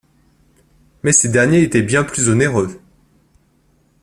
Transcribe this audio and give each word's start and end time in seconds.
Mais 1.03 1.11
ces 1.11 1.29
derniers 1.29 1.61
étaient 1.61 1.83
bien 1.83 2.03
plus 2.03 2.27
onéreux. 2.29 2.81